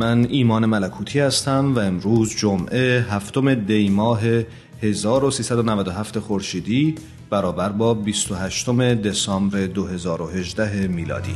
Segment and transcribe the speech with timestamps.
[0.00, 4.20] من ایمان ملکوتی هستم و امروز جمعه هفتم دی ماه
[4.82, 6.94] 1397 خورشیدی
[7.30, 11.34] برابر با 28 دسامبر 2018 میلادی.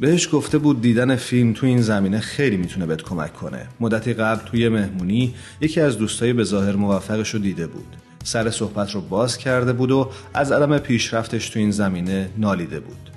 [0.00, 3.66] بهش گفته بود دیدن فیلم تو این زمینه خیلی می‌تونه بهت کمک کنه.
[3.80, 8.07] مدتی قبل توی مهمونی یکی از دوستای به ظاهر موفقش رو دیده بود.
[8.28, 13.10] سر صحبت رو باز کرده بود و از عدم پیشرفتش تو این زمینه نالیده بود.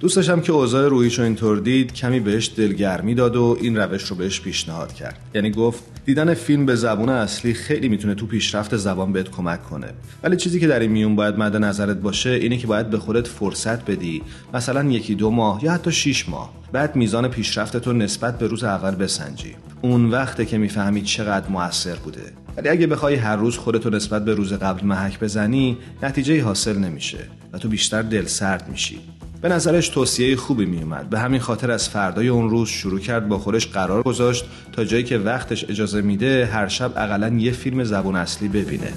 [0.00, 4.16] دوستشم که اوضاع رویش رو اینطور دید کمی بهش دلگرمی داد و این روش رو
[4.16, 5.18] بهش پیشنهاد کرد.
[5.34, 9.86] یعنی گفت دیدن فیلم به زبون اصلی خیلی می‌تونه تو پیشرفت زبان بهت کمک کنه.
[10.22, 13.26] ولی چیزی که در این میون باید مد نظرت باشه اینه که باید به خودت
[13.26, 14.22] فرصت بدی.
[14.54, 16.52] مثلا یکی دو ماه یا حتی شیش ماه.
[16.72, 19.54] بعد میزان پیشرفتت رو نسبت به روز اول بسنجی.
[19.82, 22.32] اون وقته که می‌فهمی چقدر موثر بوده.
[22.58, 27.18] ولی اگه بخوای هر روز خودتو نسبت به روز قبل محک بزنی نتیجه حاصل نمیشه
[27.52, 28.98] و تو بیشتر دل سرد میشی.
[29.42, 31.10] به نظرش توصیه خوبی میومد.
[31.10, 35.04] به همین خاطر از فردای اون روز شروع کرد با خودش قرار گذاشت تا جایی
[35.04, 38.92] که وقتش اجازه میده هر شب اقلا یه فیلم زبون اصلی ببینه.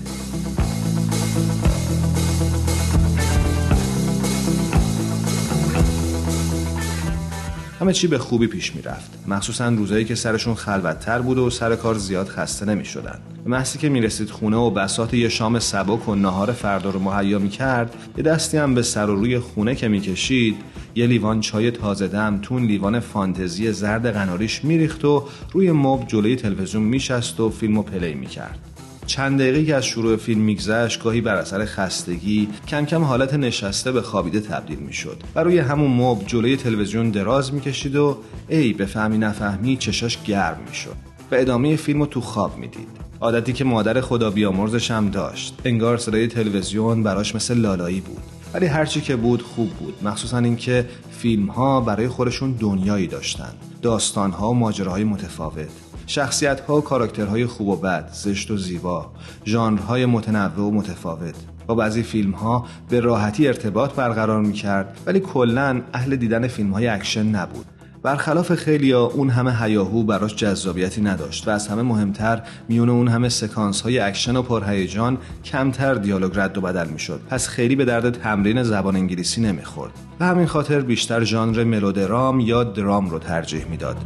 [7.81, 11.95] همه چی به خوبی پیش می‌رفت مخصوصا روزایی که سرشون خلوتتر بود و سر کار
[11.95, 13.19] زیاد خسته نمی شدن.
[13.45, 17.49] به که می‌رسید خونه و بسات یه شام سبک و نهار فردا رو مهیا می
[17.49, 20.55] کرد یه دستی هم به سر و روی خونه که می‌کشید
[20.95, 26.35] یه لیوان چای تازه دم تون لیوان فانتزی زرد قناریش میریخت و روی مبل جلوی
[26.35, 28.70] تلویزیون میشست و فیلم و پلی می‌کرد
[29.11, 33.91] چند دقیقه که از شروع فیلم میگذشت گاهی بر اثر خستگی کم کم حالت نشسته
[33.91, 38.17] به خوابیده تبدیل می‌شد و روی همون مب جلوی تلویزیون دراز می‌کشید و
[38.49, 40.95] ای بفهمی نفهمی چشاش گرم می‌شد
[41.31, 42.87] و ادامه فیلم رو تو خواب می‌دید.
[43.21, 45.59] عادتی که مادر خدا بیامرزش هم داشت.
[45.65, 48.23] انگار صدای تلویزیون براش مثل لالایی بود.
[48.53, 49.93] ولی هرچی که بود خوب بود.
[50.03, 53.53] مخصوصا اینکه فیلم ها برای خودشون دنیایی داشتن.
[53.81, 55.69] داستان ها و ماجراهای متفاوت.
[56.07, 59.11] شخصیت ها و کاراکترهای خوب و بد، زشت و زیبا،
[59.45, 61.35] ژانرهای متنوع و متفاوت.
[61.67, 66.71] با بعضی فیلم ها به راحتی ارتباط برقرار می کرد ولی کلا اهل دیدن فیلم
[66.71, 67.65] های اکشن نبود.
[68.03, 73.07] برخلاف خیلی ها اون همه هیاهو براش جذابیتی نداشت و از همه مهمتر میون اون
[73.07, 77.85] همه سکانس های اکشن و پرهیجان کمتر دیالوگ رد و بدل می‌شد پس خیلی به
[77.85, 83.65] درد تمرین زبان انگلیسی نمی‌خورد و همین خاطر بیشتر ژانر ملودرام یا درام رو ترجیح
[83.65, 83.97] می‌داد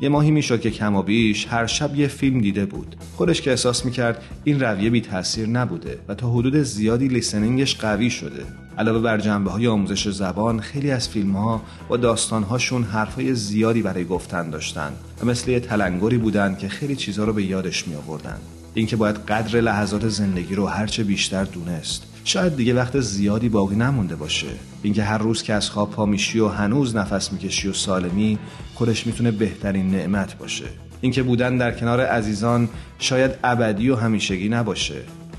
[0.00, 2.96] یه ماهی می‌شد که کم و بیش هر شب یه فیلم دیده بود.
[3.16, 7.76] خودش که احساس می‌کرد این رویه بی تاثیر نبوده و تا حدود زیادی listening ش
[7.76, 8.44] قوی شده.
[8.78, 13.82] علاوه بر جنبه های آموزش زبان خیلی از فیلم ها و داستان هاشون حرفای زیادی
[13.82, 14.92] برای گفتن داشتن
[15.22, 18.38] و مثل یه تلنگری بودن که خیلی چیزها رو به یادش می آوردن
[18.74, 22.02] اینکه باید قدر لحظات زندگی رو هرچه بیشتر دونست.
[22.28, 24.46] شاید دیگه وقت زیادی باقی نمونده باشه.
[24.82, 28.38] اینکه هر روز که از خواب پا میشی و هنوز نفس می‌کشی و سالمی
[28.74, 30.64] خودش می‌تونه بهترین نعمت باشه.
[31.00, 32.68] اینکه بودن در کنار عزیزان
[32.98, 34.94] شاید ابدی و همیشگی نباشه.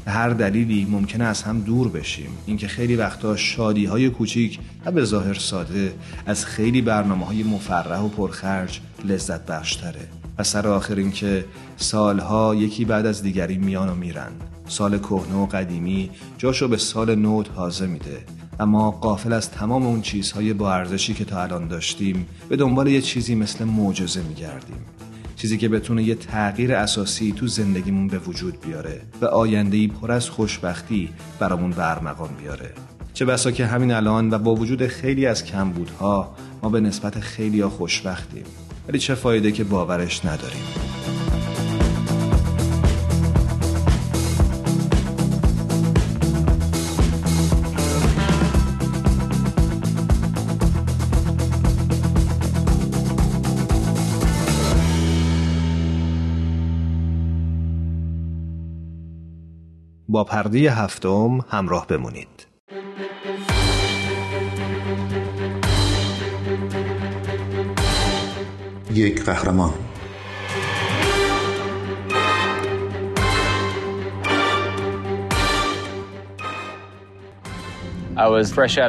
[0.07, 2.29] هر دلیلی ممکنه از هم دور بشیم.
[2.45, 5.93] اینکه خیلی وقتا شادی های کوچیک و به ظاهر ساده
[6.25, 10.07] از خیلی برنامه های مفرح و پرخرج لذت بخشتره.
[10.37, 11.45] و سر آخر اینکه
[11.77, 14.31] سالها یکی بعد از دیگری میان و میرن.
[14.69, 18.23] سال کهنه و قدیمی جاشو به سال نو تازه میده.
[18.59, 23.01] اما قافل از تمام اون چیزهای با ارزشی که تا الان داشتیم به دنبال یه
[23.01, 24.85] چیزی مثل معجزه میگردیم.
[25.35, 30.29] چیزی که بتونه یه تغییر اساسی تو زندگیمون به وجود بیاره و آیندهی پر از
[30.29, 32.73] خوشبختی برامون برمقام بیاره.
[33.13, 37.65] چه بسا که همین الان و با وجود خیلی از کمبودها ما به نسبت خیلی
[37.65, 38.43] خوشبختیم.
[38.87, 40.63] ولی چه فایده که باورش نداریم.
[60.23, 62.47] پرده هفتم همراه بمونید.
[68.93, 69.73] یک قهرمان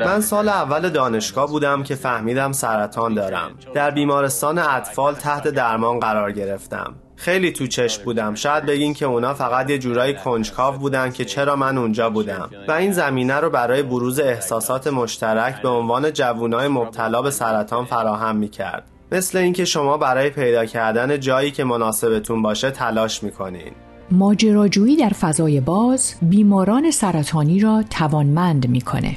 [0.06, 3.50] من سال اول دانشگاه بودم که فهمیدم سرطان دارم.
[3.74, 6.94] در بیمارستان اطفال تحت درمان قرار گرفتم.
[7.20, 8.34] خیلی تو چشم بودم.
[8.34, 12.50] شاید بگین که اونا فقط یه جورایی کنجکاو بودن که چرا من اونجا بودم.
[12.68, 18.36] و این زمینه رو برای بروز احساسات مشترک به عنوان جوانای مبتلا به سرطان فراهم
[18.36, 18.84] می‌کرد.
[19.12, 23.72] مثل اینکه شما برای پیدا کردن جایی که مناسبتون باشه تلاش می‌کنین.
[24.10, 29.16] ماجراجویی در فضای باز بیماران سرطانی را توانمند می‌کنه.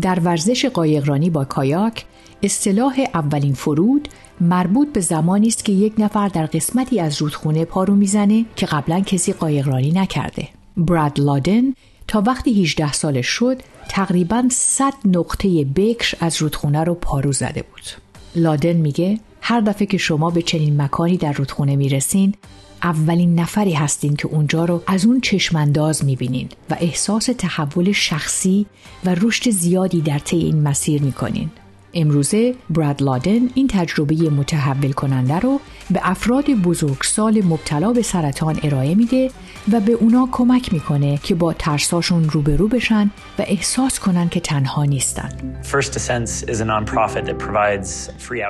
[0.00, 2.04] در ورزش قایقرانی با کایاک
[2.42, 4.08] اصطلاح اولین فرود
[4.40, 9.00] مربوط به زمانی است که یک نفر در قسمتی از رودخونه پارو می‌زنه که قبلا
[9.00, 10.48] کسی قایقرانی نکرده.
[10.76, 11.74] براد لادن
[12.08, 17.82] تا وقتی 18 سالش شد تقریبا 100 نقطه بکر از رودخونه رو پارو زده بود.
[18.36, 22.34] لادن میگه هر دفعه که شما به چنین مکانی در رودخونه می‌رسین
[22.82, 28.66] اولین نفری هستین که اونجا رو از اون چشمانداز می‌بینین و احساس تحول شخصی
[29.04, 31.50] و رشد زیادی در طی این مسیر می‌کنین.
[31.94, 35.60] امروزه براد لادن این تجربه متحول کننده رو
[35.90, 39.30] به افراد بزرگسال مبتلا به سرطان ارائه میده
[39.72, 44.84] و به اونا کمک می‌کنه که با ترساشون روبرو بشن و احساس کنن که تنها
[44.84, 45.28] نیستن.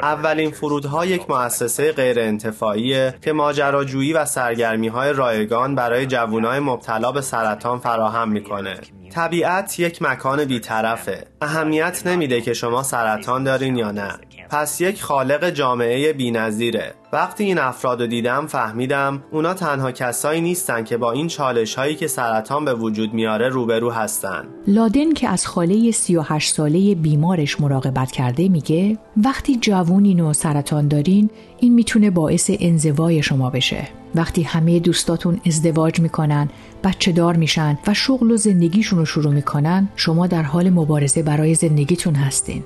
[0.02, 7.12] اولین فرودها یک مؤسسه غیر انتفاعیه که ماجراجویی و سرگرمی های رایگان برای جوانای مبتلا
[7.12, 8.80] به سرطان فراهم می‌کنه.
[9.10, 11.24] طبیعت یک مکان بیطرفه.
[11.40, 14.10] اهمیت نمیده که شما سرطان دارین یا نه.
[14.50, 16.94] پس یک خالق جامعه بینظیره.
[17.12, 21.94] وقتی این افراد رو دیدم فهمیدم اونا تنها کسایی نیستن که با این چالش هایی
[21.94, 24.48] که سرطان به وجود میاره روبرو هستن.
[24.66, 31.30] لادن که از خاله 38 ساله بیمارش مراقبت کرده میگه وقتی جوونین و سرطان دارین
[31.58, 33.99] این می‌تونه باعث انزوای شما بشه.
[34.14, 36.48] وقتی همه دوستاتون ازدواج می‌کنن
[36.84, 41.54] بچه دار میشن و شغل و زندگیشون رو شروع می‌کنن شما در حال مبارزه برای
[41.54, 42.62] زندگیتون هستین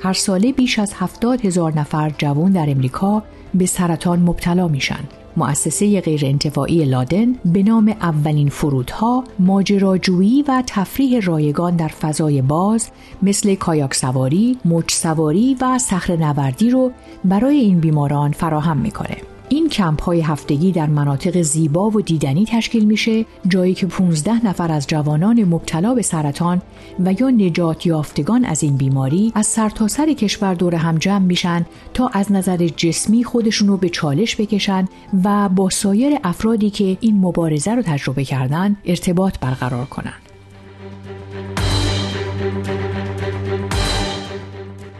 [0.00, 3.22] هر ساله بیش از هفتاد هزار نفر جوان در امریکا
[3.54, 5.00] به سرطان مبتلا میشن.
[5.36, 12.88] مؤسسه غیر انتفاعی لادن به نام اولین فرودها ماجراجویی و تفریح رایگان در فضای باز
[13.22, 16.92] مثل کایاک سواری، موج سواری و صخره نوردی رو
[17.24, 19.16] برای این بیماران فراهم می‌کنه.
[19.52, 24.72] این کمپ های هفتگی در مناطق زیبا و دیدنی تشکیل میشه جایی که 15 نفر
[24.72, 26.62] از جوانان مبتلا به سرطان
[27.04, 31.66] و یا نجات یافتگان از این بیماری از سرتاسر سر کشور دور هم جمع میشن
[31.94, 34.88] تا از نظر جسمی خودشون رو به چالش بکشن
[35.24, 40.14] و با سایر افرادی که این مبارزه رو تجربه کردن ارتباط برقرار کنن.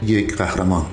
[0.06, 0.86] یک قهرمان.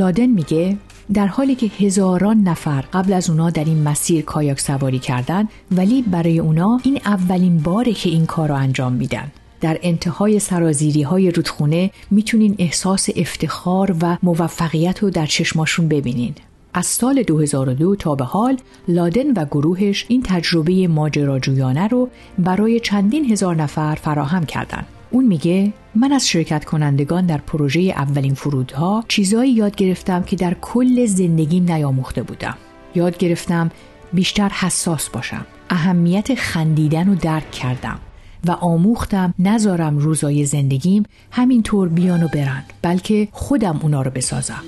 [0.00, 0.76] لادن میگه
[1.14, 6.02] در حالی که هزاران نفر قبل از اونا در این مسیر کایاک سواری کردن ولی
[6.02, 11.30] برای اونا این اولین باره که این کار رو انجام میدن در انتهای سرازیری های
[11.30, 16.34] رودخونه می‌تونین احساس افتخار و موفقیت رو در چشماشون ببینین
[16.74, 18.56] از سال 2002 تا به حال
[18.88, 24.86] لادن و گروهش این تجربه ماجراجویانه رو برای چندین هزار نفر فراهم کردند.
[25.10, 30.56] اون میگه من از شرکت کنندگان در پروژه اولین فرودها چیزایی یاد گرفتم که در
[30.60, 32.56] کل زندگیم نیاموخته بودم.
[32.94, 33.70] یاد گرفتم
[34.12, 35.46] بیشتر حساس باشم.
[35.70, 37.98] اهمیت خندیدن رو درک کردم.
[38.46, 44.62] و آموختم نذارم روزای زندگیم همینطور بیان و برن بلکه خودم اونا رو بسازم.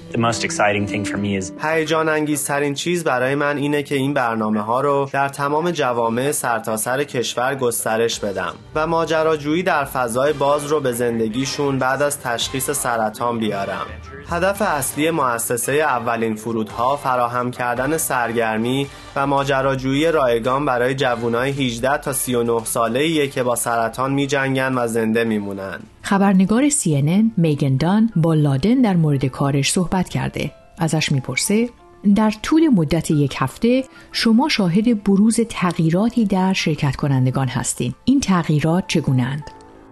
[1.62, 7.04] هیجان انگیزترین چیز برای من اینه که این برنامه ها رو در تمام جوامع سرتاسر
[7.04, 13.38] کشور گسترش بدم و ماجراجویی در فضای باز رو به زندگیشون بعد از تشخیص سرطان
[13.38, 13.86] بیارم.
[14.30, 22.12] هدف اصلی مؤسسه اولین فرودها فراهم کردن سرگرمی و ماجراجویی رایگان برای جوانای 18 تا
[22.12, 25.78] 39 ساله که با سرطان می جنگن و زنده میمونن.
[26.02, 30.50] خبرنگار CNN میگن دان با لادن در مورد کارش صحبت کرده.
[30.78, 31.68] ازش می‌پرسه
[32.16, 37.94] در طول مدت یک هفته شما شاهد بروز تغییراتی در شرکت کنندگان هستید.
[38.04, 39.44] این تغییرات چگونند؟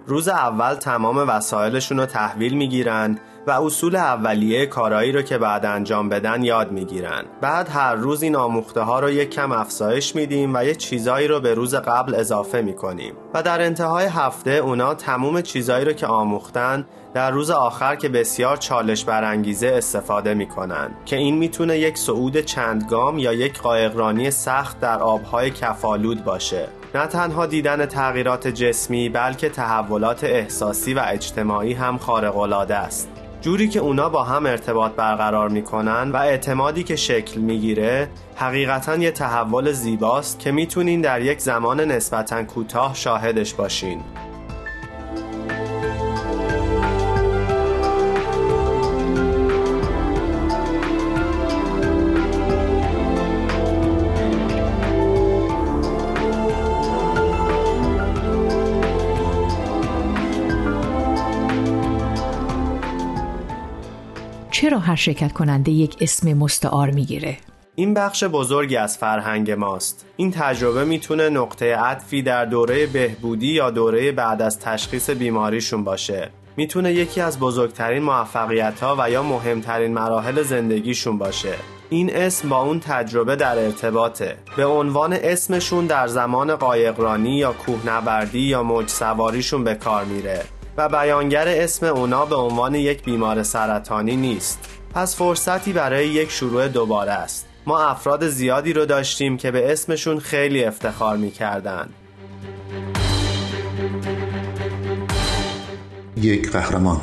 [0.06, 6.09] روز اول تمام وسایلشون رو تحویل می‌گیرن و اصول اولیه کارایی رو که بعد انجام
[6.09, 7.25] بدن یاد می‌گیرن.
[7.40, 11.40] بعد هر روز این آموخته ها رو یک کم افزایش میدیم و یه چیزایی رو
[11.40, 13.14] به روز قبل اضافه می‌کنیم.
[13.35, 18.56] و در انتهای هفته اونا تموم چیزایی رو که آموختن در روز آخر که بسیار
[18.56, 20.90] چالش برانگیزه استفاده می‌کنن.
[21.04, 26.68] که این می‌تونه یک صعود چندگام یا یک قایقرانی سخت در آبهای کفالود باشه.
[26.94, 33.09] نه تنها دیدن تغییرات جسمی بلکه تحولات احساسی و اجتماعی هم خارق‌العاده است.
[33.40, 39.11] جوری که اونا با هم ارتباط برقرار می‌کنن و اعتمادی که شکل می‌گیره حقیقتا یه
[39.11, 44.00] تحول زیباست که می‌تونین در یک زمان نسبتا کوتاه شاهدش باشین.
[64.90, 67.37] هر شرکت کننده یک اسم مستعار می‌گیره؟
[67.75, 70.06] این بخش بزرگی از فرهنگ ماست.
[70.16, 76.30] این تجربه می‌تونه نقطه عطفی در دوره بهبودی یا دوره بعد از تشخیص بیماریشون باشه.
[76.56, 81.54] می‌تونه یکی از بزرگترین موفقیت ها و یا مهمترین مراحل زندگیشون باشه.
[81.90, 88.40] این اسم با اون تجربه در ارتباطه به عنوان اسمشون در زمان قایقرانی یا کوهنوردی
[88.40, 90.44] یا موج سواریشون به کار میره
[90.76, 96.68] و بیانگر اسم اونا به عنوان یک بیمار سرطانی نیست پس فرصتی برای یک شروع
[96.68, 97.47] دوباره است.
[97.66, 101.88] ما افراد زیادی رو داشتیم که به اسمشون خیلی افتخار می‌کردن.
[106.16, 107.00] یک قهرمان.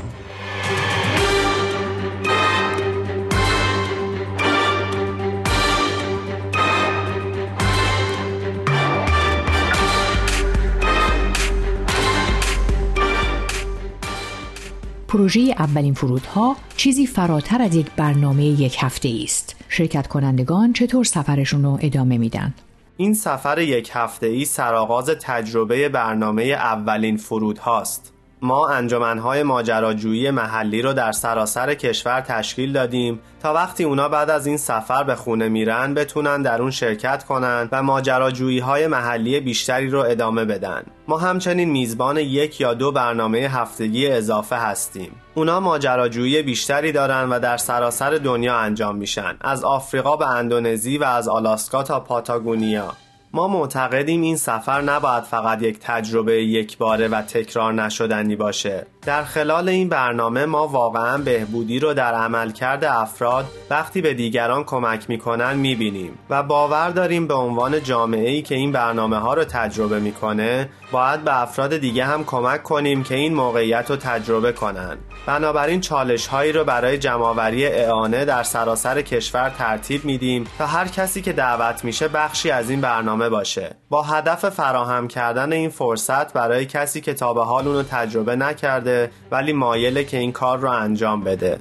[15.08, 19.56] پروژه اولین فرودها چیزی فراتر از یک برنامه یک هفته است.
[19.70, 22.54] شرکت کنندگان چطور سفرشون رو ادامه میدن؟
[22.98, 28.14] این سفر یک هفته ای سرآغاز تجربه برنامه اولین فرود هاست.
[28.42, 34.48] ما انجمنهای ماجراجویی محلی رو در سراسر کشور تشکیل دادیم تا وقتی اونا بعد از
[34.48, 39.90] این سفر به خونه میرن بتونن در اون شرکت کنن و ماجراجویی های محلی بیشتری
[39.90, 40.84] رو ادامه بدن.
[41.08, 45.12] ما همچنین میزبان یک یا دو برنامه هفتگی اضافه هستیم.
[45.36, 51.04] اونا ماجراجویی بیشتری دارن و در سراسر دنیا انجام میشن از آفریقا به اندونزی و
[51.04, 52.94] از آلاسکا تا پاتاگونیا.
[53.34, 58.86] ما معتقدیم این سفر نباید فقط یک تجربه یک باره و تکرار نشدنی باشه.
[59.02, 65.10] در خلال این برنامه ما واقعا بهبودی رو در عملکرد افراد وقتی به دیگران کمک
[65.10, 70.00] می‌کنن می‌بینیم و باور داریم به عنوان جامعه ای که این برنامه ها رو تجربه
[70.00, 74.98] می‌کنه باید به افراد دیگه هم کمک کنیم که این موقعیت رو تجربه کنن.
[75.26, 81.22] بنابراین چالش هایی رو برای جمعآوری اعانه در سراسر کشور ترتیب میدیم تا هر کسی
[81.22, 86.66] که دعوت میشه بخشی از این برنامه باشه با هدف فراهم کردن این فرصت برای
[86.66, 91.24] کسی که تا به حال اونو تجربه نکرده ولی مایله که این کار رو انجام
[91.24, 91.60] بده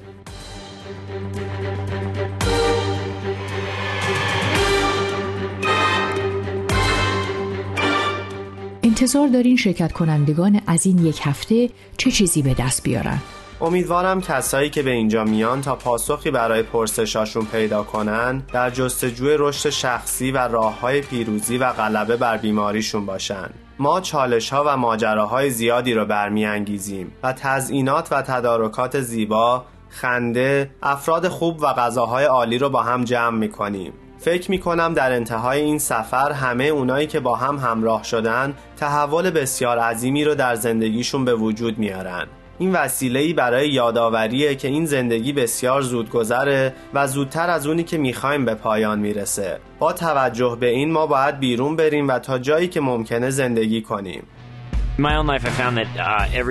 [8.82, 13.18] انتظار دارین شرکت کنندگان از این یک هفته چه چیزی به دست بیارن؟
[13.60, 19.70] امیدوارم کسایی که به اینجا میان تا پاسخی برای پرسشاشون پیدا کنن در جستجوی رشد
[19.70, 23.50] شخصی و راه های پیروزی و غلبه بر بیماریشون باشن.
[23.78, 31.28] ما چالش ها و ماجراهای زیادی رو برمیانگیزیم و تزئینات و تدارکات زیبا خنده افراد
[31.28, 33.92] خوب و غذاهای عالی رو با هم جمع می‌کنیم.
[34.18, 39.30] فکر می کنم در انتهای این سفر همه اونایی که با هم همراه شدن تحول
[39.30, 42.26] بسیار عظیمی رو در زندگیشون به وجود میارن.
[42.58, 47.98] این وسیله‌ای برای یادآوریه که این زندگی بسیار زود گذره و زودتر از اونی که
[47.98, 49.58] می‌خوایم به پایان می‌رسه.
[49.78, 54.22] با توجه به این ما باید بیرون بریم و تا جایی که ممکنه زندگی کنیم.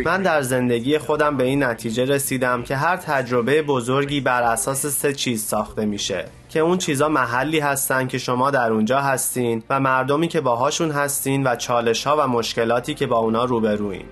[0.05, 5.13] من در زندگی خودم به این نتیجه رسیدم که هر تجربه بزرگی بر اساس سه
[5.13, 10.27] چیز ساخته میشه که اون چیزا محلی هستن که شما در اونجا هستین و مردمی
[10.27, 14.05] که باهاشون هستین و چالش ها و مشکلاتی که با اونا روبروین.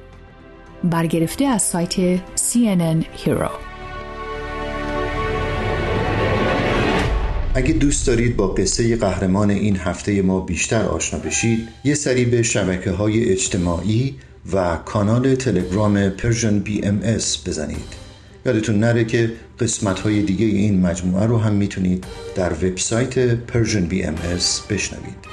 [0.84, 3.52] برگرفته از سایت CNN Hero.
[7.56, 12.44] اگه دوست دارید با قصه قهرمان این هفته ما بیشتر آشنا بشید یه سری به
[12.44, 14.16] شبکه های اجتماعی
[14.54, 16.12] و کانال تلگرام
[16.84, 18.04] ام اس بزنید.
[18.46, 23.18] یادتون نره که قسمت های دیگه این مجموعه رو هم می‌تونید در وبسایت
[24.06, 25.33] ام اس بشنوید.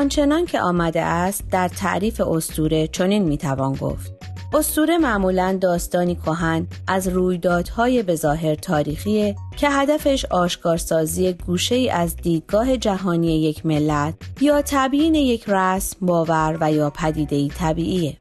[0.00, 4.12] آنچنان که آمده است در تعریف استوره چنین می‌توان گفت
[4.54, 12.76] استوره معمولا داستانی کهن از رویدادهای بظاهر تاریخی که هدفش آشکارسازی گوشه ای از دیدگاه
[12.76, 18.16] جهانی یک ملت یا تبیین یک رسم، باور و یا پدیده طبیعیه.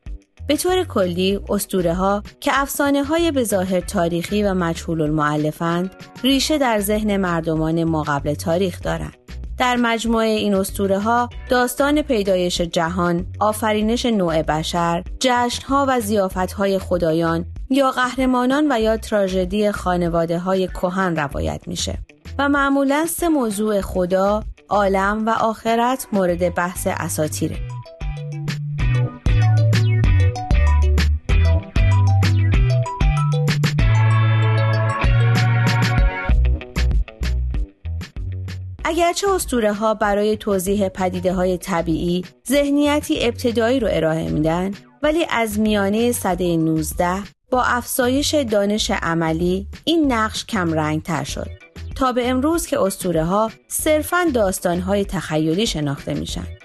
[0.48, 5.91] به طور کلی استوره ها که افسانه های بظاهر تاریخی و مجهول المعلفند
[6.24, 9.19] ریشه در ذهن مردمان ما قبل تاریخ دارند.
[9.60, 15.04] در مجموعه این اسطوره ها داستان پیدایش جهان، آفرینش نوع بشر،
[15.68, 21.98] ها و زیافت های خدایان یا قهرمانان و یا تراژدی خانواده های کهن روایت میشه
[22.39, 27.58] و معمولا سه موضوع خدا، عالم و آخرت مورد بحث اساتیره.
[39.03, 44.72] اگرچه اسطوره ها برای توضیح پدیده های طبیعی ذهنیتی ابتدایی رو ارائه میدن
[45.03, 47.07] ولی از میانه صده 19
[47.51, 51.50] با افزایش دانش عملی این نقش کم رنگ تر شد.
[51.96, 56.58] تا به امروز که اسطوره ها صرفاً داستان های تخیلی شناخته میشن.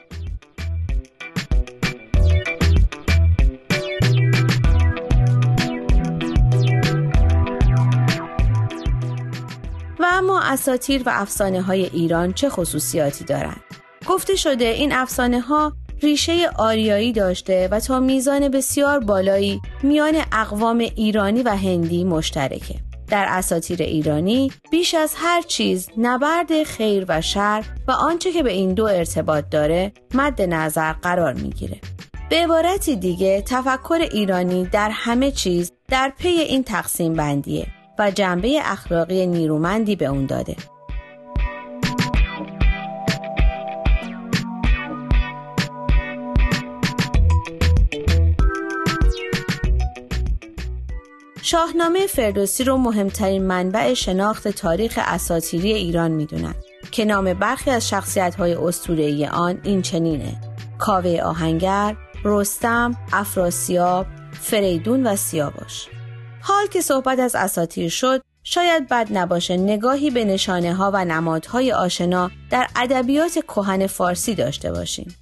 [10.55, 13.61] اساتیر و افسانه های ایران چه خصوصیاتی دارند؟
[14.07, 20.79] گفته شده این افسانه ها ریشه آریایی داشته و تا میزان بسیار بالایی میان اقوام
[20.79, 22.75] ایرانی و هندی مشترکه.
[23.09, 28.53] در اساتیر ایرانی بیش از هر چیز نبرد خیر و شر و آنچه که به
[28.53, 31.81] این دو ارتباط داره مد نظر قرار می‌گیره.
[32.31, 37.67] به عبارتی دیگه تفکر ایرانی در همه چیز در پی این تقسیم بندیه
[37.99, 40.57] و جنبه اخلاقی نیرومندی به اون داده.
[51.43, 56.55] شاهنامه فردوسی رو مهمترین منبع شناخت تاریخ اساطیری ایران می‌دونن
[56.91, 58.55] که نام برخی از شخصیت های
[59.27, 60.37] آن این چنینه
[60.79, 65.89] کاوه آهنگر، رستم، افراسیاب، فریدون و سیاوش
[66.47, 71.73] حال که صحبت از اساتیر شد شاید بد نباشه نگاهی به نشانه ها و نمادهای
[71.73, 75.15] آشنا در ادبیات کهن فارسی داشته باشیم.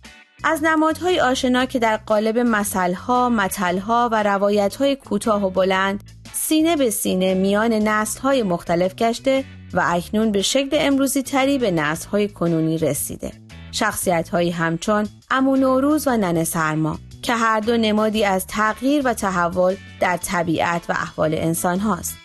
[0.45, 6.91] از نمادهای آشنا که در قالب مسئلها، متلها و روایتهای کوتاه و بلند سینه به
[6.91, 13.33] سینه میان نسلهای مختلف گشته و اکنون به شکل امروزی تری به نسلهای کنونی رسیده.
[13.73, 19.15] شخصیت هایی همچون امو نوروز و ننه سرما که هر دو نمادی از تغییر و
[19.15, 22.17] تحول در طبیعت و احوال انسان هاست.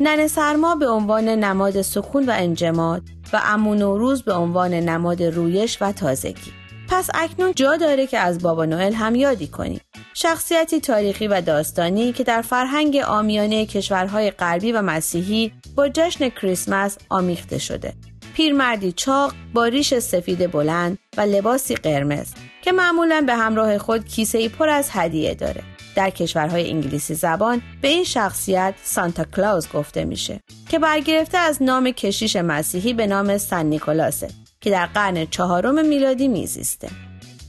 [0.00, 5.78] نن سرما به عنوان نماد سکون و انجماد و امون روز به عنوان نماد رویش
[5.80, 6.63] و تازگی.
[6.88, 9.80] پس اکنون جا داره که از بابا نوئل هم یادی کنیم.
[10.14, 16.98] شخصیتی تاریخی و داستانی که در فرهنگ آمیانه کشورهای غربی و مسیحی با جشن کریسمس
[17.08, 17.92] آمیخته شده.
[18.34, 22.26] پیرمردی چاق با ریش سفید بلند و لباسی قرمز
[22.62, 25.62] که معمولا به همراه خود کیسه ای پر از هدیه داره.
[25.94, 31.90] در کشورهای انگلیسی زبان به این شخصیت سانتا کلاوز گفته میشه که برگرفته از نام
[31.90, 34.28] کشیش مسیحی به نام سن نیکولاسه
[34.64, 36.88] که در قرن چهارم میلادی میزیسته.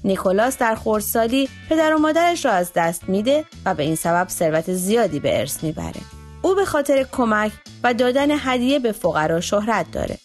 [0.04, 4.74] نیکولاس در خردسالی پدر و مادرش را از دست میده و به این سبب ثروت
[4.74, 6.02] زیادی به ارث می‌بره.
[6.42, 7.52] او به خاطر کمک
[7.84, 10.18] و دادن هدیه به فقرا شهرت داره.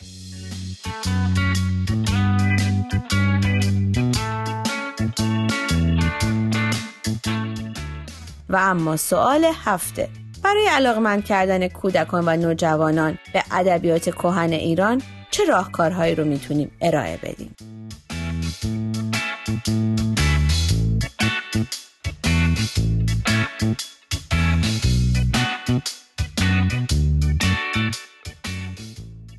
[8.48, 10.08] و اما سوال هفته
[10.42, 17.16] برای علاقمند کردن کودکان و نوجوانان به ادبیات کهن ایران چه راهکارهایی رو می‌تونیم ارائه
[17.16, 17.56] بدیم؟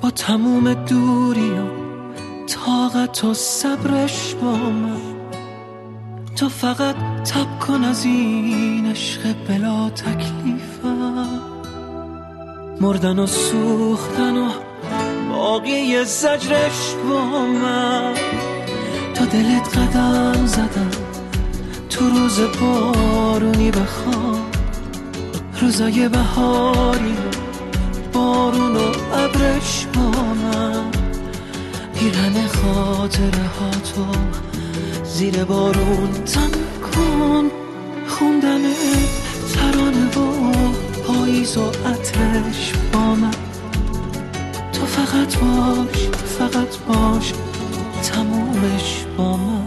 [0.00, 1.66] با تموم دوری و
[2.46, 5.15] طاقت و صبرش با من.
[6.36, 11.40] تو فقط تب کن از این عشق بلا تکلیفم
[12.80, 14.50] مردن و سوختن و
[15.28, 18.14] باقی زجرش با من.
[19.14, 20.90] تا دلت قدم زدم
[21.90, 24.46] تو روز بارونی بخوام
[25.60, 27.16] روزای بهاری
[28.12, 30.90] بارون و ابرش با من.
[31.94, 34.45] پیرن خاطره ها تو
[35.16, 36.50] زیر بارون تن
[36.92, 37.50] کن.
[38.08, 38.62] خوندن
[39.54, 40.62] ترانه و
[41.06, 43.34] پاییز و عطرش با من.
[44.72, 47.32] تو فقط باش فقط باش
[48.02, 49.65] تمومش با من.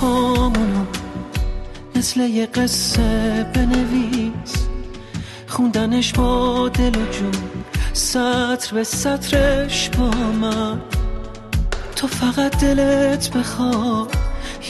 [0.00, 0.84] هامونو
[1.94, 4.66] مثل یه قصه بنویس.
[5.46, 7.32] خوندنش با دل و جون
[7.92, 10.80] سطر به سطرش با من.
[11.96, 14.14] تو فقط دلت بخواد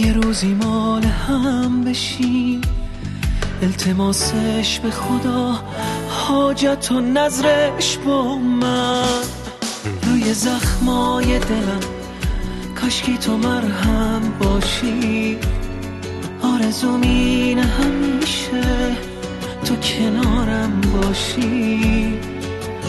[0.00, 2.60] یه روزی مال هم بشی.
[3.62, 5.60] التماسش به خدا
[6.08, 9.22] حاجت و نظرش با من.
[10.02, 11.95] روی زخمای دلم
[12.86, 15.38] کاشکی تو مرهم باشی.
[16.42, 18.96] آرزوم اینه همیشه
[19.64, 22.18] تو کنارم باشی.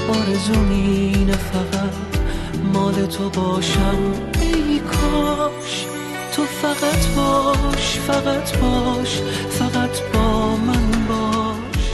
[0.09, 1.93] آرزوم اینه فقط
[2.73, 3.97] مال تو باشم.
[4.41, 5.85] ای کاش
[6.35, 11.91] تو فقط باش فقط باش فقط با من باش.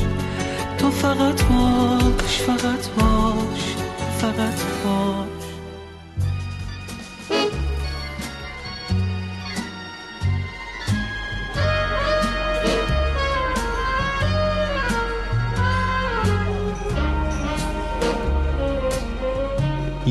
[0.78, 3.76] تو فقط باش فقط باش
[4.22, 5.33] فقط باش.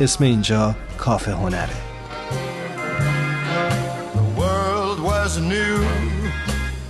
[0.00, 1.68] اسم اینجا کافه هنره
[4.14, 5.78] The world was new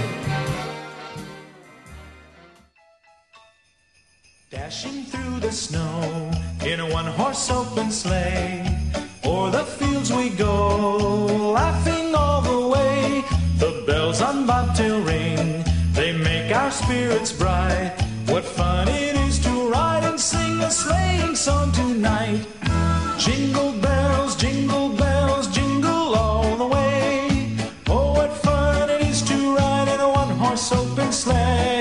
[4.51, 6.31] Dashing through the snow
[6.65, 8.65] in a one-horse open sleigh
[9.25, 13.25] O'er the fields we go, laughing all the way
[13.59, 15.30] The bells on bobtail ring our
[16.92, 17.94] spirits bright.
[18.28, 22.46] What fun it is to ride and sing a sleighing song tonight.
[23.18, 27.56] Jingle bells, jingle bells, jingle all the way.
[27.88, 31.81] Oh, what fun it is to ride in a one-horse open sleigh.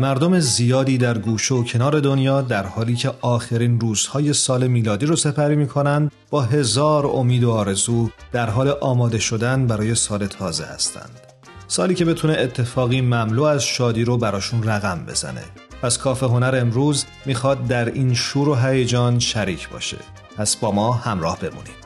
[0.00, 5.16] مردم زیادی در گوشه و کنار دنیا در حالی که آخرین روزهای سال میلادی رو
[5.16, 10.64] سپری می کنند با هزار امید و آرزو در حال آماده شدن برای سال تازه
[10.64, 11.20] هستند.
[11.68, 15.44] سالی که بتونه اتفاقی مملو از شادی رو براشون رقم بزنه.
[15.82, 19.98] پس کافه هنر امروز می‌خواد در این شور و هیجان شریک باشه.
[20.36, 21.79] پس با ما همراه بمونید.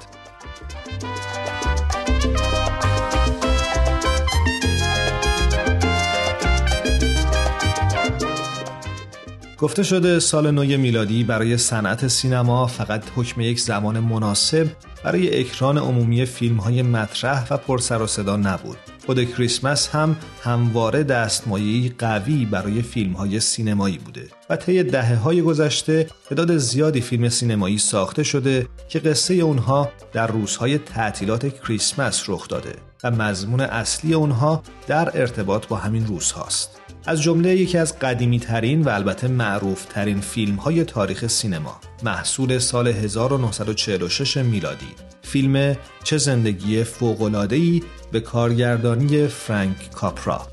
[9.65, 14.67] گفته شده سال نو میلادی برای صنعت سینما فقط حکم یک زمان مناسب
[15.05, 18.77] برای اکران عمومی فیلم های مطرح و پرسر و صدا نبود.
[19.07, 25.43] خود کریسمس هم همواره دستمایه‌ای قوی برای فیلم های سینمایی بوده و طی دهه های
[25.43, 32.49] گذشته تعداد زیادی فیلم سینمایی ساخته شده که قصه اونها در روزهای تعطیلات کریسمس رخ
[32.49, 32.73] داده
[33.05, 36.84] و مضمون اصلی اونها در ارتباط با همین روزهاست.
[37.07, 42.59] از جمله یکی از قدیمی ترین و البته معروف ترین فیلم های تاریخ سینما محصول
[42.59, 44.95] سال 1946 میلادی.
[45.23, 50.49] فیلم چه زندگی فوق‌العاده‌ای به کارگردانی فرانک کاپرا.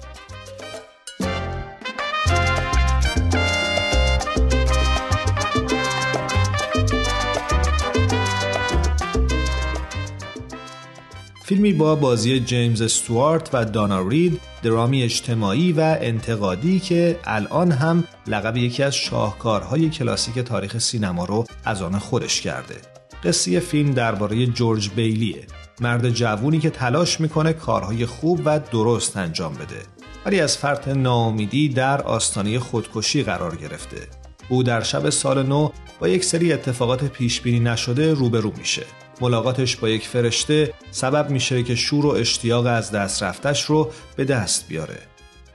[11.43, 18.03] فیلمی با بازی جیمز استوارت و دانا رید درامی اجتماعی و انتقادی که الان هم
[18.27, 22.75] لقب یکی از شاهکارهای کلاسیک تاریخ سینما رو از آن خودش کرده.
[23.23, 25.45] قصه فیلم درباره جورج بیلیه
[25.81, 29.81] مرد جوونی که تلاش می‌کنه کارهای خوب و درست انجام بده.
[30.25, 34.07] ولی از فرط ناامیدی در آستانه خودکشی قرار گرفته.
[34.49, 35.69] او در شب سال نو
[35.99, 38.83] با یک سری اتفاقات پیش بینی نشده روبرو میشه.
[39.21, 44.25] ملاقاتش با یک فرشته سبب میشه که شور و اشتیاق از دست رفتش رو به
[44.25, 44.97] دست بیاره.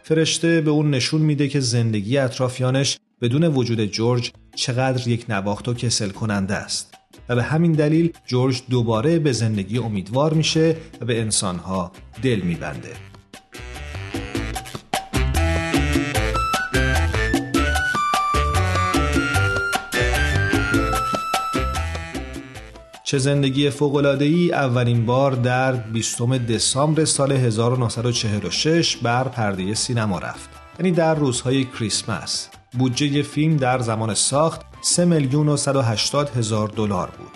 [0.02, 5.74] فرشته به اون نشون میده که زندگی اطرافیانش بدون وجود جورج چقدر یک نواخت و
[5.74, 6.94] کسل کننده است
[7.28, 12.92] و به همین دلیل جورج دوباره به زندگی امیدوار میشه و به انسانها دل میبنده.
[23.08, 23.70] چه زندگی
[24.20, 30.50] ای اولین بار در 20 دسامبر سال 1946 بر پرده سینما رفت.
[30.78, 32.48] یعنی در روزهای کریسمس.
[32.78, 37.30] بودجه فیلم در زمان ساخت 3 میلیون و 180 هزار دلار بود.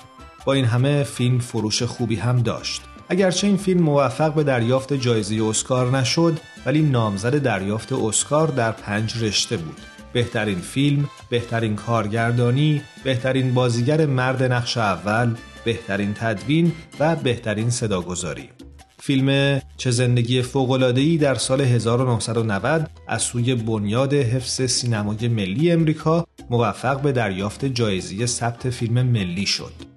[0.45, 2.83] با این همه فیلم فروش خوبی هم داشت.
[3.09, 9.25] اگرچه این فیلم موفق به دریافت جایزه اسکار نشد ولی نامزد دریافت اسکار در پنج
[9.25, 9.81] رشته بود.
[10.13, 18.49] بهترین فیلم، بهترین کارگردانی، بهترین بازیگر مرد نقش اول، بهترین تدوین و بهترین صداگذاری
[19.03, 27.01] فیلم چه زندگی فوق‌العاده‌ای در سال 1990 از سوی بنیاد حفظ سینمای ملی امریکا موفق
[27.01, 29.90] به دریافت جایزه ثبت فیلم ملی شد.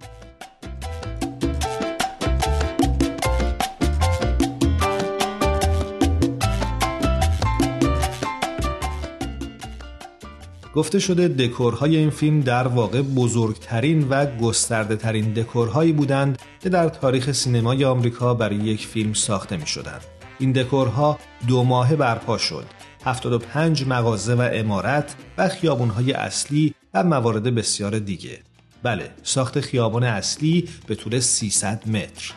[10.76, 16.90] گفته شده دکورهای این فیلم در واقع بزرگترین و گسترده ترین دکورهایی بودند که در
[16.90, 20.02] تاریخ سینمای آمریکا برای یک فیلم ساخته می شدند.
[20.40, 22.66] این دکورها دو ماه برپا شد.
[23.06, 28.40] 75 مغازه و امارت و خیابونهای اصلی و موارد بسیار دیگه.
[28.84, 32.34] بله، ساخت خیابان اصلی به طول 300 متر.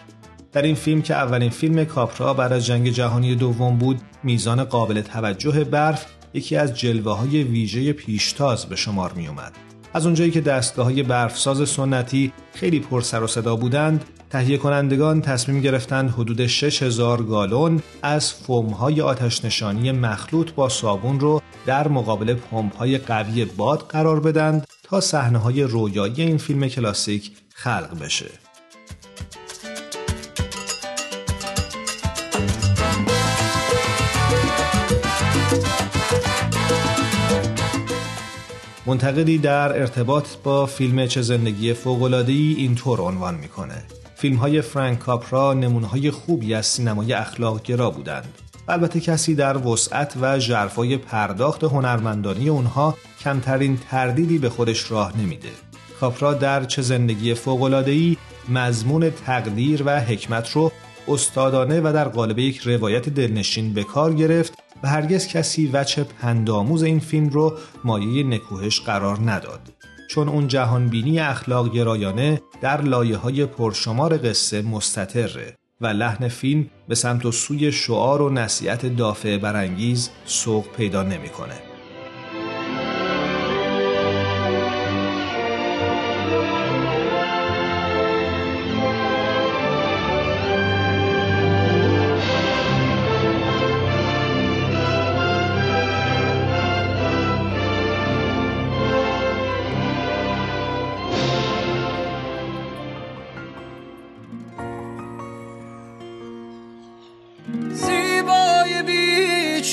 [0.52, 5.64] در این فیلم که اولین فیلم کاپرا بعد جنگ جهانی دوم بود، میزان قابل توجه
[5.64, 9.52] برف یکی از جلوه های ویژه پیشتاز به شمار می اومد.
[9.94, 15.22] از اونجایی که دستگاه های برفساز سنتی خیلی پر سر و صدا بودند، تهیه کنندگان
[15.22, 21.88] تصمیم گرفتند حدود 6000 گالون از فوم های آتش نشانی مخلوط با صابون رو در
[21.88, 27.98] مقابل پمپ های قوی باد قرار بدند تا صحنه های رویایی این فیلم کلاسیک خلق
[28.00, 28.45] بشه.
[38.86, 43.82] منتقدی در ارتباط با فیلم چه زندگی فوق‌العاده‌ای اینطور عنوان می‌کنه.
[44.14, 48.38] فیلم های فرانک کاپرا نمونه های خوبی از سینمای اخلاق گرا بودند.
[48.68, 55.50] البته کسی در وسعت و جرفای پرداخت هنرمندانی اونها کمترین تردیدی به خودش راه نمیده.
[56.00, 58.16] کاپرا در چه زندگی فوق‌العاده‌ای
[58.48, 60.72] مضمون تقدیر و حکمت رو
[61.08, 66.82] استادانه و در قالب یک روایت دلنشین به کار گرفت و هرگز کسی وچه پنداموز
[66.82, 69.72] این فیلم رو مایه نکوهش قرار نداد
[70.08, 76.94] چون اون جهانبینی اخلاق گرایانه در لایه های پرشمار قصه مستطره و لحن فیلم به
[76.94, 81.65] سمت و سوی شعار و نصیحت دافع برانگیز سوق پیدا نمی‌کنه.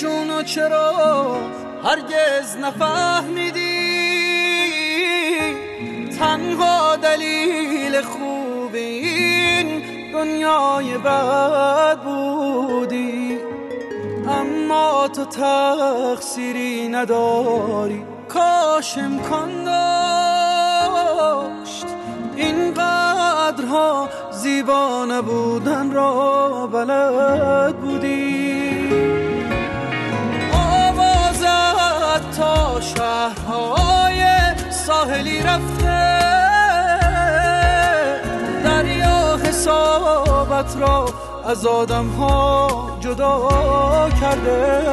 [0.02, 1.38] رو
[1.84, 3.60] هرگز نفهمیدی؟
[6.20, 9.82] تنها دلیل خوب این
[10.14, 13.40] دنیای بد بودی.
[14.28, 18.04] اما تو تقصیری نداری.
[18.30, 21.86] کاش امکان داشت.
[22.36, 28.43] این قدرها زیبا نبودن را بلد بودی.
[32.84, 34.24] شهرهای
[34.70, 36.20] ساحلی رفته.
[38.64, 41.06] دریا حسابت را
[41.46, 44.84] از آدم ها جدا کرده.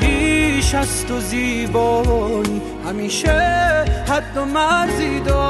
[0.00, 5.40] بیش از تو زیبایی همیشه حد و مرزی داشت.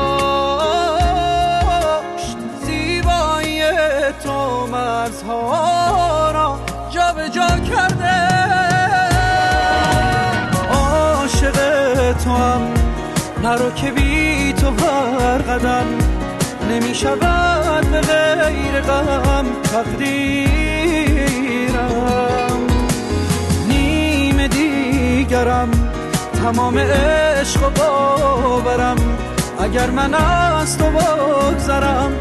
[2.62, 3.62] زیبایی
[4.24, 6.58] تو مرزها را
[7.16, 8.59] به جا کرده.
[13.42, 15.86] نرو که بی تو هر قدم
[16.70, 20.50] نمی شود به غیر غم تقدیرم.
[23.68, 25.70] نیم دیگرم
[26.42, 28.96] تمام عشق و باورم.
[29.60, 32.12] اگر من از تو بگذرم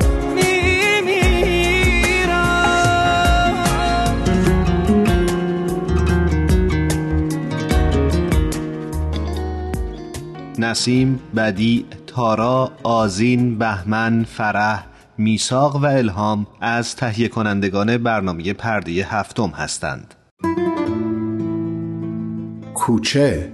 [10.59, 14.85] نسیم، بدی، تارا، آزین، بهمن، فرح،
[15.17, 20.13] میساق و الهام از تهیه کنندگان برنامه پرده هفتم هستند.
[22.73, 23.51] کوچه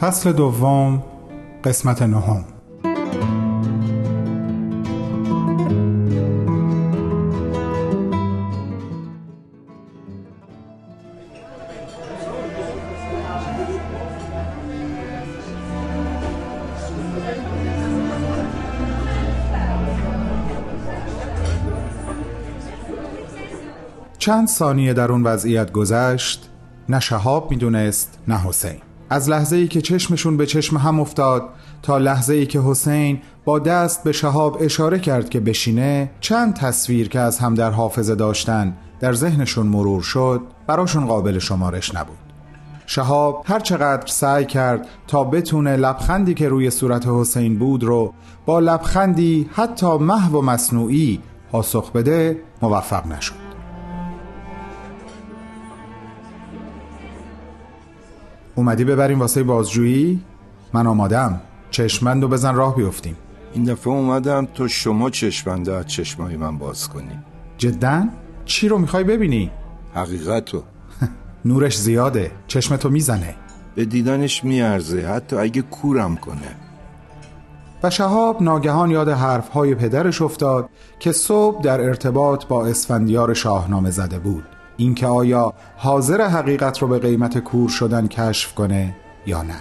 [0.00, 1.02] فصل دوم
[1.64, 2.44] قسمت نهم
[24.22, 26.50] چند ثانیه در اون وضعیت گذشت
[26.88, 28.76] نه شهاب می‌دونست نه حسین.
[29.10, 31.48] از لحظه ای که چشمشون به چشم هم افتاد
[31.82, 37.08] تا لحظه ای که حسین با دست به شهاب اشاره کرد که بشینه چند تصویر
[37.08, 42.16] که از هم در حافظه داشتن در ذهنشون مرور شد براشون قابل شمارش نبود.
[42.86, 48.14] شهاب هر چقدر سعی کرد تا بتونه لبخندی که روی صورت حسین بود رو
[48.46, 51.20] با لبخندی حتی محو و مصنوعی
[51.52, 53.41] پاسخ بده موفق نشد.
[58.54, 60.20] اومدی ببریم واسه بازجویی؟
[60.72, 63.16] من آمادم چشمند و بزن راه بیفتیم.
[63.52, 64.48] این دفعه اومدم.
[64.54, 67.18] تو شما چشمنده از چشمای من باز کنی.
[67.58, 68.04] جدا؟
[68.44, 69.50] چی رو می‌خوای ببینی؟
[69.94, 70.62] حقیقتو
[71.44, 72.30] نورش زیاده.
[72.46, 73.34] چشمتو می‌زنه.
[73.74, 75.08] به دیدنش میارزه.
[75.08, 76.56] حتی اگه کورم کنه.
[77.82, 80.68] و شهاب ناگهان یاد حرفهای پدرش افتاد
[80.98, 84.44] که صبح در ارتباط با اسفندیار شاهنامه زده بود.
[84.76, 88.96] اینکه آیا حاضر حقیقت رو به قیمت کور شدن کشف کنه
[89.26, 89.60] یا نه.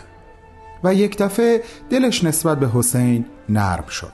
[0.84, 4.12] و یک دفعه دلش نسبت به حسین نرم شد.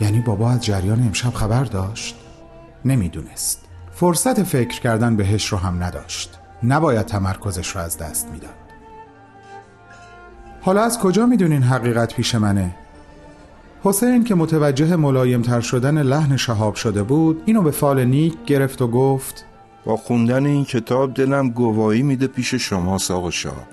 [0.00, 2.16] یعنی بابا از جریان امشب خبر داشت؟
[2.84, 3.64] نمی‌دونست.
[3.92, 6.38] فرصت فکر کردن بهش رو هم نداشت.
[6.62, 8.50] نباید تمرکزش رو از دست می‌داد.
[10.60, 12.76] حالا از کجا می‌دونین حقیقت پیش منه؟
[13.84, 18.82] حسین که متوجه ملایم تر شدن لحن شهاب شده بود اینو به فال نیک گرفت
[18.82, 19.44] و گفت
[19.86, 23.66] با خوندن این کتاب دلم گواهی میده پیش شما آقا شهاب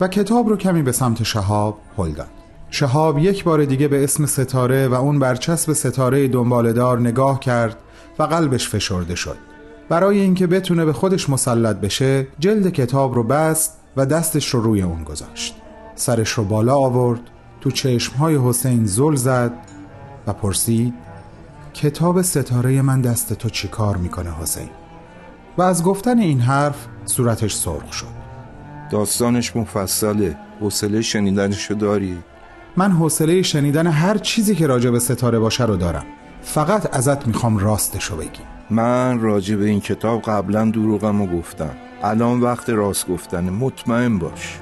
[0.00, 2.26] و کتاب رو کمی به سمت شهاب هل داد.
[2.70, 7.76] شهاب یک بار دیگه به اسم ستاره و اون برچسب ستاره دنبالدار نگاه کرد
[8.18, 9.36] و قلبش فشرده شد.
[9.88, 14.82] برای اینکه بتونه به خودش مسلط بشه جلد کتاب رو بست و دستش رو روی
[14.82, 15.54] اون گذاشت.
[15.94, 17.20] سرش رو بالا آورد
[17.60, 19.52] تو چشمهای حسین زل زد
[20.26, 20.94] و پرسید
[21.74, 24.68] کتاب ستاره من دست تو چی کار می‌کنه حسین؟
[25.58, 28.06] و از گفتن این حرف صورتش سرخ شد.
[28.90, 30.36] داستانش مفصله.
[30.60, 32.18] حوصله شنیدنشو داری؟
[32.76, 36.04] من حوصله شنیدن هر چیزی که راجع به ستاره باشه رو دارم.
[36.42, 38.40] فقط ازت می‌خوام راستشو بگی.
[38.70, 41.70] من راجع به این کتاب قبلا دروغمو گفتم.
[42.02, 43.50] الان وقت راست گفتن.
[43.50, 44.58] مطمئن باش.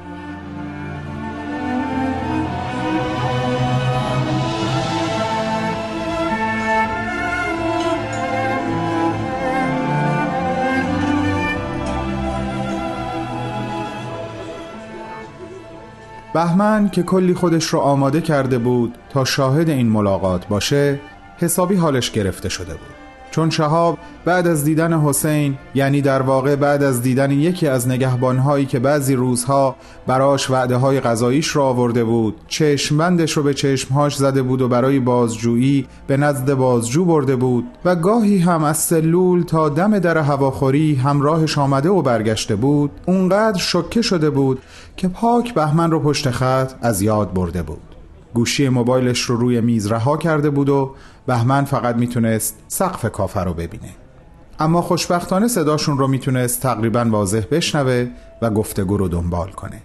[16.36, 21.00] بهمن که کلی خودش رو آماده کرده بود تا شاهد این ملاقات باشه
[21.38, 22.95] حسابی حالش گرفته شده بود.
[23.36, 28.66] چون شهاب بعد از دیدن حسین یعنی در واقع بعد از دیدن یکی از نگهبانهایی
[28.66, 29.76] که بعضی روزها
[30.06, 35.00] براش وعده های غذاییش را آورده بود چشمبندش رو به چشمهاش زده بود و برای
[35.00, 40.94] بازجویی به نزد بازجو برده بود و گاهی هم از سلول تا دم در هواخوری
[40.94, 44.58] همراهش آمده و برگشته بود اونقدر شکه شده بود
[44.96, 47.96] که پاک بهمن رو پشت خط از یاد برده بود.
[48.36, 50.94] گوشی موبایلش رو روی میز رها کرده بود و
[51.26, 53.90] بهمن فقط می‌تونست سقف کافه رو ببینه.
[54.58, 58.08] اما خوشبختانه صداشون رو می‌تونست تقریبا واضح بشنوه
[58.42, 59.82] و گفتگو رو دنبال کنه.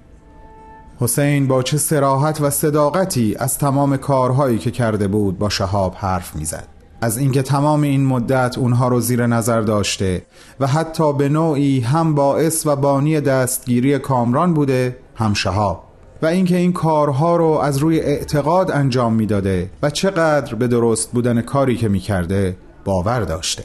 [1.00, 6.36] حسین با چه سراحت و صداقتی از تمام کارهایی که کرده بود با شهاب حرف
[6.36, 6.68] می‌زد.
[7.02, 10.22] از اینکه تمام این مدت اونها رو زیر نظر داشته
[10.60, 15.84] و حتی به نوعی هم باعث و بانی دستگیری کامران بوده هم شهاب.
[16.22, 21.42] و اینکه این کارها رو از روی اعتقاد انجام می‌داده و چقدر به درست بودن
[21.42, 23.64] کاری که می‌کرده باور داشته.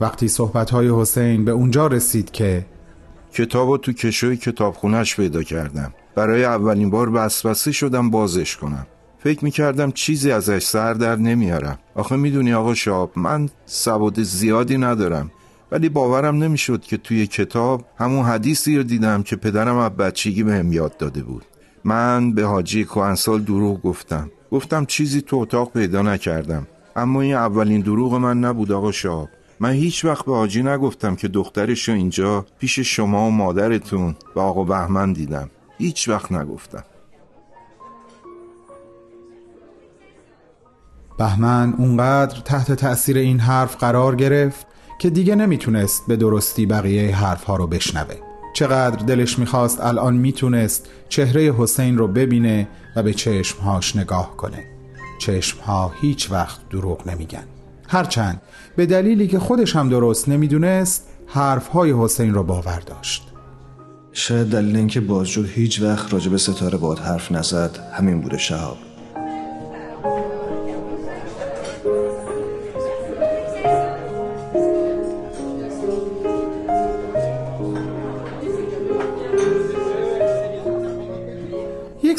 [0.00, 2.66] وقتی صحبتهای حسین به اونجا رسید که
[3.32, 5.94] کتاب تو کشوی کتابخونش پیدا کردم.
[6.14, 8.86] برای اولین بار وسوسه شدم بازش کنم.
[9.18, 15.30] فکر می‌کردم چیزی ازش سر در نمیارم آخه می‌دونی آقا شاب من سواد زیادی ندارم.
[15.72, 20.72] ولی باورم نمی‌شد که توی کتاب همون حدیثی رو دیدم که پدرم از بچگی بهم
[20.72, 21.44] یاد داده بود.
[21.86, 24.30] من به حاجی کوهنسال دروغ گفتم.
[24.50, 26.66] گفتم چیزی تو اتاق پیدا نکردم.
[26.96, 29.28] اما این اولین دروغ من نبود آقا شاب
[29.60, 34.64] من هیچ وقت به حاجی نگفتم که دخترشو اینجا پیش شما و مادرتون و آقا
[34.64, 35.50] بهمن دیدم.
[35.78, 36.84] هیچ وقت نگفتم.
[41.18, 44.66] بهمن اونقدر تحت تأثیر این حرف قرار گرفت
[44.98, 48.25] که دیگه نمی‌تونست به درستی بقیه حرفها رو بشنوه.
[48.56, 54.64] چقدر دلش می‌خواست الان می‌تونست چهره حسین رو ببینه و به چشمهاش نگاه کنه.
[55.20, 57.44] چشمها هیچ وقت دروغ نمیگن.
[57.88, 58.42] هرچند
[58.76, 63.22] به دلیلی که خودش هم درست نمی‌دونست حرفهای حسین رو باور داشت.
[64.12, 68.76] شاید دلیل اینکه بازجو هیچ وقت راجب ستاره باد حرف نزد همین بوده شهاب.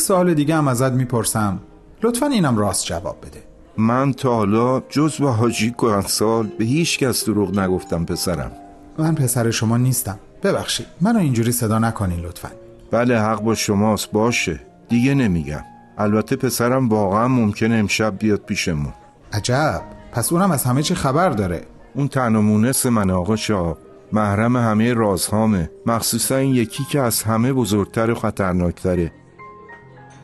[0.08, 1.60] یک سوال دیگه هم ازت می‌پرسم.
[2.04, 3.44] لطفا اینم راست جواب بده.
[3.78, 8.52] من تا حالا جز با حاجی سال به هیچ کس دروغ نگفتم پسرم.
[8.98, 10.20] من پسر شما نیستم.
[10.44, 12.50] ببخشید منو اینجوری صدا نکنین لطفا.
[12.92, 14.60] بله حق با شماست باشه.
[14.90, 15.64] دیگه نمیگم.
[15.98, 18.94] البته پسرم واقعا ممکنه امشب بیاد پیشمون.
[19.34, 19.82] عجب.
[20.12, 21.62] پس اونم از همه چی خبر داره.
[21.96, 23.78] اون تنها مونس من آقا شاب
[24.14, 25.70] محرم همه رازهامه.
[25.86, 29.12] مخصوصا این یکی که از همه بزرگتر و خطرناکتره.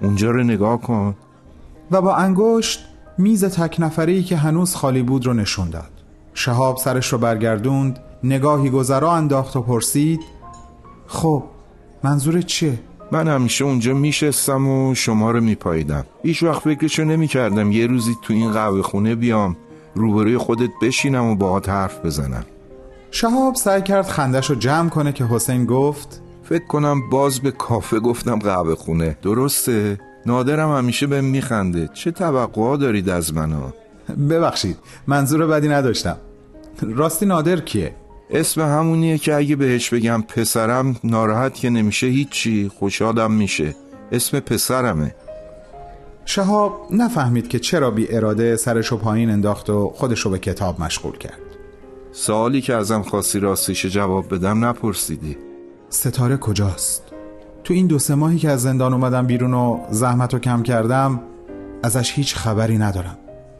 [0.04, 1.16] اونجا رو نگاه کن.
[1.92, 2.80] و با انگشت
[3.18, 5.90] میز تک نفری که هنوز خالی بود رو نشون داد.
[6.34, 10.20] شهاب سرش رو برگردوند نگاهی گذرا انداخت و پرسید
[11.08, 11.44] خب
[12.04, 12.80] منظور چیه؟
[13.12, 16.06] من همیشه اونجا میشستم و شما رو میپاییدم.
[16.24, 19.58] هیچ وقت فکرشو نمی‌کردم یه روزی تو این قهوه خونه بیام
[19.96, 22.46] روبروی خودت بشینم و باهات حرف بزنم.
[23.12, 26.22] شهاب سعی کرد خندش رو جمع کنه که حسین گفت
[26.54, 29.18] فکر کنم باز به کافه گفتم قهوه خونه.
[29.22, 31.90] درسته؟ نادرم همیشه به میخنده.
[31.94, 33.70] چه توقعا دارید از منو؟
[34.30, 34.78] ببخشید
[35.08, 36.18] منظور بدی نداشتم.
[36.82, 37.96] راستی نادر کیه؟
[38.30, 43.76] اسم همونیه که اگه بهش بگم پسرم ناراحت که نمیشه هیچی خوشحالم میشه.
[44.12, 45.16] اسم پسرمه.
[46.26, 51.40] شهاب نفهمید که چرا بی اراده سرشو پایین انداخت و خودشو به کتاب مشغول کرد.
[52.12, 55.38] سوالی که ازم خواستی راستیش جواب بدم نپرسیدی.
[55.94, 57.04] ستاره کجاست؟
[57.64, 61.20] تو این دو سه ماهی که از زندان اومدم بیرون و زحمت رو کم کردم
[61.84, 63.18] ازش هیچ خبری ندارم.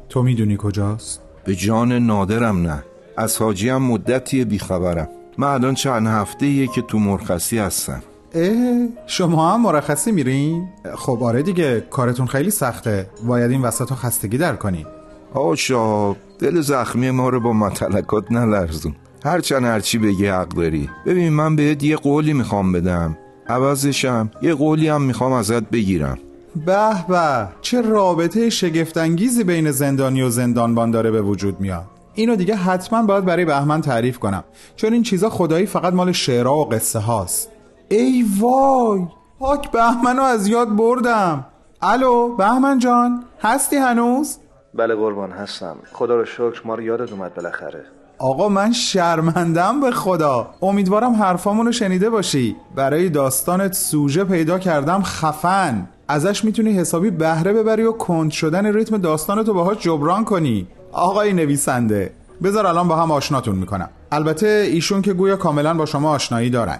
[0.10, 2.84] تو می‌دونی کجاست؟ به جان نادرم نه.
[3.18, 5.08] از حاجی هم مدتی بیخبرم.
[5.38, 8.04] من الان چند هفته یه که تو مرخصی هستم.
[8.34, 13.10] اه شما هم مرخصی میرین؟ خب آره دیگه کارتون خیلی سخته.
[13.28, 14.86] باید این وسط رو خستگی در کنین.
[15.34, 18.96] آشا دل زخمی ما رو با متلکات نلرزون.
[19.24, 20.90] هرچند هرچی بگی حق داری.
[21.06, 23.18] ببین من بهت یه قولی می‌خوام بدم.
[23.48, 26.18] عوضشم یه قولی هم می‌خوام ازت بگیرم.
[26.66, 32.56] به به چه رابطه شگفتانگیزی بین زندانی و زندانبان داره به وجود میاد؟ اینو دیگه
[32.56, 34.44] حتما باید برای بهمن تعریف کنم.
[34.76, 37.50] چون این چیزا خدایی فقط مال شعرها و قصه هاست.
[37.90, 39.02] ای وای
[39.40, 41.46] پاک بهمنو از یاد بردم.
[41.82, 44.38] الو بهمن جان هستی هنوز؟
[44.74, 45.76] بله قربان هستم.
[45.92, 47.86] خدا رو شکر ما رو یادت اومد بالاخره.
[48.24, 50.50] آقا من شرمندم به خدا.
[50.62, 52.56] امیدوارم حرفامونو شنیده باشی.
[52.76, 55.88] برای داستانت سوژه پیدا کردم خفن.
[56.08, 60.68] ازش می‌تونی حسابی بهره ببری و کند شدن ریتم داستانتو باهاش جبران کنی.
[60.92, 62.14] آقای نویسنده
[62.44, 63.90] بذار الان با هم آشناتون می‌کنم.
[64.12, 66.80] البته ایشون که گویا کاملا با شما آشنایی دارن.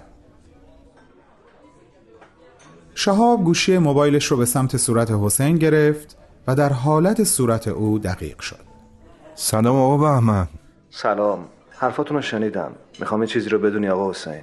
[2.96, 6.18] شهاب گوشی موبایلش رو به سمت صورت حسین گرفت
[6.48, 8.60] و در حالت صورت او دقیق شد.
[9.36, 10.48] سلام آقا بهمن.
[10.96, 11.50] سلام.
[11.70, 12.72] حرفاتون رو شنیدم.
[13.00, 14.42] می‌خوام یه چیزی رو بدونی آقا حسین.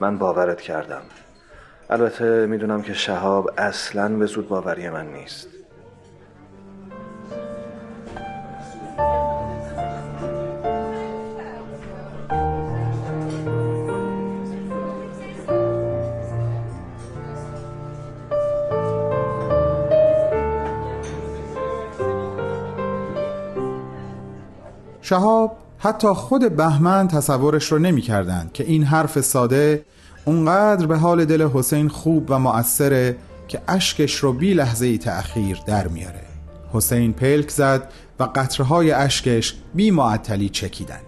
[0.00, 1.02] من باورت کردم.
[1.90, 5.48] البته می‌دونم که شهاب اصلا به زود باوری من نیست.
[25.00, 29.84] شهاب حتی خود بهمن تصورش رو نمی کردن که این حرف ساده
[30.24, 33.16] اونقدر به حال دل حسین خوب و مؤثره
[33.48, 36.22] که اشکش رو بی لحظه ای تأخیر در میاره.
[36.72, 41.00] حسین پلک زد و قطرهای اشکش بی معطلی چکیدن.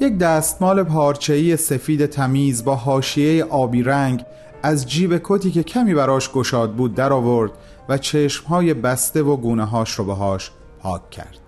[0.00, 4.24] یک دستمال پارچه‌ای سفید تمیز با حاشیه آبی رنگ
[4.62, 7.50] از جیب کتی که کمی براش گشاد بود در آورد
[7.88, 10.50] و چشمهای بسته و گونه هاش رو بهاش
[10.80, 11.45] پاک کرد.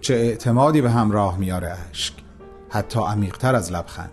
[0.00, 2.14] چه اعتمادی به همراه میاره اشک
[2.68, 4.10] حتی عمیقتر از لبخند.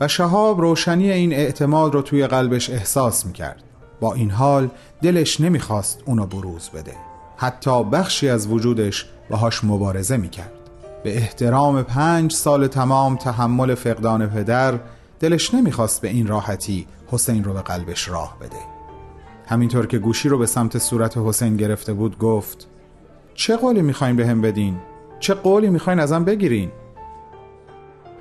[0.00, 3.62] و شهاب روشنی این اعتماد رو توی قلبش احساس می‌کرد.
[4.00, 4.68] با این حال
[5.02, 6.92] دلش نمی‌خواست اونو بروز بده.
[7.36, 10.52] حتی بخشی از وجودش باهاش مبارزه می‌کرد.
[11.04, 14.78] به احترام پنج سال تمام تحمل فقدان پدر
[15.20, 18.56] دلش نمی‌خواست به این راحتی حسین رو به قلبش راه بده.
[19.46, 22.66] همینطور که گوشی رو به سمت صورت حسین گرفته بود گفت
[23.34, 24.76] چه قولی می‌خواین به هم بدین؟
[25.20, 26.70] چه قولی می‌خواین ازم بگیرین؟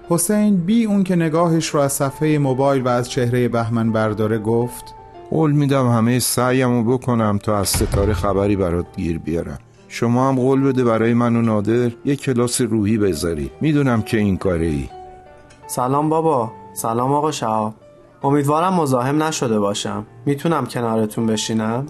[0.10, 4.96] حسین بی اون که نگاهش رو از صفحه موبایل و از چهره بهمن برداره گفت
[5.30, 9.60] قول میدم همه سعیمو بکنم تا از ستاره خبری برات گیر بیارم.
[9.88, 13.52] شما هم قول بده برای من و نادر یه کلاس روحی بذاری.
[13.62, 14.90] می‌دونم که این کاره ای
[15.68, 16.52] سلام بابا.
[16.74, 17.74] سلام آقا شهاب.
[18.24, 20.06] امیدوارم مزاحم نشده باشم.
[20.26, 21.86] می‌تونم کنارتون بشینم؟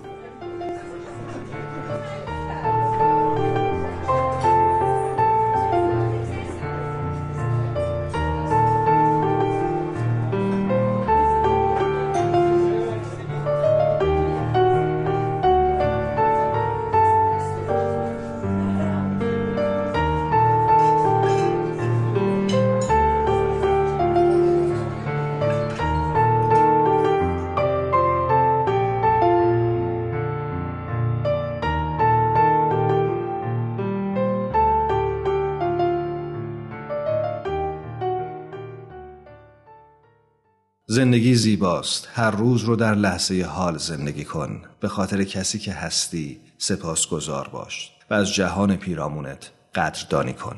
[40.96, 42.10] زندگی زیباست.
[42.14, 44.62] هر روز رو در لحظه حال زندگی کن.
[44.80, 50.58] به خاطر کسی که هستی سپاسگزار باش و از جهان پیرامونت قدردانی کن.